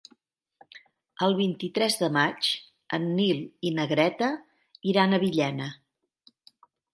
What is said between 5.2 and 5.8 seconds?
Villena.